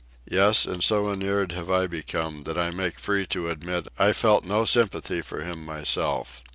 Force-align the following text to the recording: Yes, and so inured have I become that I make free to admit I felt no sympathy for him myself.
Yes, 0.31 0.65
and 0.65 0.83
so 0.83 1.11
inured 1.11 1.51
have 1.51 1.69
I 1.69 1.85
become 1.85 2.41
that 2.45 2.57
I 2.57 2.71
make 2.71 2.97
free 2.97 3.27
to 3.27 3.51
admit 3.51 3.87
I 3.99 4.13
felt 4.13 4.43
no 4.45 4.65
sympathy 4.65 5.21
for 5.21 5.43
him 5.43 5.63
myself. 5.63 6.41